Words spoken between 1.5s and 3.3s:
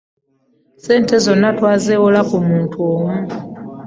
twazeewola ku muntu omu.